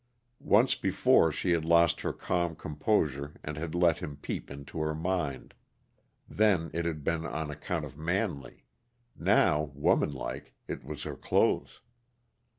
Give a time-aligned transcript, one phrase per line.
[0.43, 4.95] Once before she had lost her calm composure and had let him peep into her
[4.95, 5.53] mind.
[6.27, 8.65] Then it had been on account of Manley;
[9.15, 11.81] now, womanlike, it was her clothes.